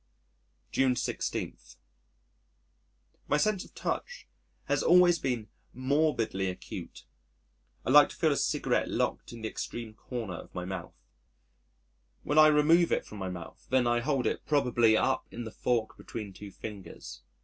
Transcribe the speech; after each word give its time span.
June 0.71 0.95
16. 0.95 1.57
My 3.27 3.37
Sense 3.37 3.37
of 3.37 3.37
Touch 3.37 3.37
My 3.37 3.37
sense 3.37 3.65
of 3.65 3.75
touch 3.75 4.27
has 4.63 4.81
always 4.81 5.19
been 5.19 5.47
morbidly 5.75 6.47
acute. 6.49 7.05
I 7.85 7.91
like 7.91 8.09
to 8.09 8.15
feel 8.15 8.31
a 8.31 8.35
cigarette 8.35 8.89
locked 8.89 9.31
in 9.31 9.43
the 9.43 9.47
extreme 9.47 9.93
corner 9.93 10.33
of 10.37 10.55
my 10.55 10.65
mouth. 10.65 10.97
When 12.23 12.39
I 12.39 12.47
remove 12.47 12.91
it 12.91 13.05
from 13.05 13.19
my 13.19 13.29
mouth 13.29 13.67
then 13.69 13.85
I 13.85 13.99
hold 13.99 14.25
it 14.25 14.43
probably 14.47 14.97
up 14.97 15.27
in 15.29 15.43
the 15.43 15.51
fork 15.51 15.95
between 15.99 16.33
two 16.33 16.49
fingers. 16.49 17.21